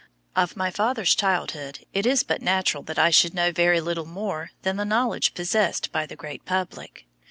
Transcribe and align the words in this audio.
Of 0.35 0.57
my 0.57 0.71
father's 0.71 1.13
childhood 1.13 1.85
it 1.93 2.07
is 2.07 2.23
but 2.23 2.41
natural 2.41 2.81
that 2.85 2.97
I 2.97 3.11
should 3.11 3.35
know 3.35 3.51
very 3.51 3.79
little 3.79 4.07
more 4.07 4.49
than 4.63 4.77
the 4.77 4.83
knowledge 4.83 5.35
possessed 5.35 5.91
by 5.91 6.07
the 6.07 6.15
great 6.15 6.43
public. 6.43 7.05